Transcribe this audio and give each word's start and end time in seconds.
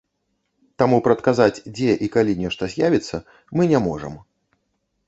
Таму 0.81 0.97
прадказаць, 1.09 1.63
дзе 1.75 1.91
і 2.07 2.09
калі 2.17 2.33
нешта 2.43 2.63
з'явіцца, 2.73 3.17
мы 3.59 3.71
не 3.75 3.85
можам. 3.91 4.13